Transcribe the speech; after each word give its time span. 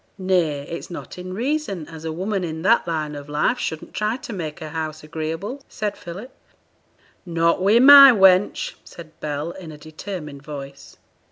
'Nay, 0.17 0.61
it's 0.63 0.89
not 0.89 1.19
in 1.19 1.31
reason 1.31 1.87
as 1.87 2.03
a 2.03 2.11
woman 2.11 2.43
i' 2.43 2.61
that 2.67 2.87
line 2.87 3.15
o' 3.15 3.21
life 3.27 3.59
shouldn't 3.59 3.93
try 3.93 4.17
to 4.17 4.33
make 4.33 4.59
her 4.59 4.69
house 4.71 5.03
agreeable,' 5.03 5.61
said 5.69 5.95
Philip. 5.95 6.31
'Not 7.23 7.61
wi' 7.61 7.77
my 7.77 8.11
wench,' 8.11 8.73
said 8.83 9.11
Bell, 9.19 9.51
in 9.51 9.71
a 9.71 9.77
determined 9.77 10.41
voice. 10.41 10.97